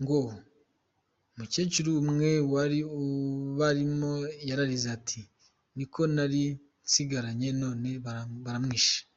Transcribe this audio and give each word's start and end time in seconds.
Ngo 0.00 0.18
umukecuru 1.32 1.90
umwe 2.02 2.30
wari 2.52 2.78
ubarimo 3.00 4.12
yararize 4.48 4.86
ati: 4.96 5.20
“Niko 5.76 6.00
nari 6.14 6.42
nsigaranye 6.84 7.48
none 7.62 7.88
baramwishe”. 8.44 8.96